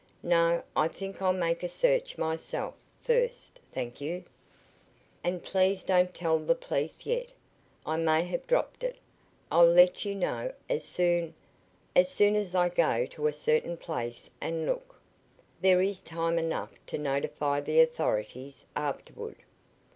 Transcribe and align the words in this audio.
"No; 0.23 0.63
I 0.75 0.87
think 0.87 1.21
I'll 1.21 1.31
make 1.31 1.61
a 1.61 1.69
search 1.69 2.17
myself, 2.17 2.73
first, 3.03 3.61
thank 3.69 4.01
you. 4.01 4.23
And 5.23 5.43
please 5.43 5.83
don't 5.83 6.11
tell 6.11 6.39
the 6.39 6.55
police 6.55 7.05
yet. 7.05 7.31
I 7.85 7.97
may 7.97 8.23
have 8.23 8.47
dropped 8.47 8.83
it. 8.83 8.95
I'll 9.51 9.69
let 9.71 10.03
you 10.03 10.15
know 10.15 10.53
as 10.67 10.83
soon 10.83 11.35
as 11.95 12.09
soon 12.09 12.35
as 12.35 12.55
I 12.55 12.69
go 12.69 13.05
to 13.11 13.27
a 13.27 13.31
certain 13.33 13.77
place 13.77 14.27
and 14.41 14.65
look. 14.65 14.99
There 15.61 15.83
is 15.83 16.01
time 16.01 16.39
enough 16.39 16.83
to 16.87 16.97
notify 16.97 17.61
the 17.61 17.79
authorities 17.79 18.65
afterward. 18.75 19.35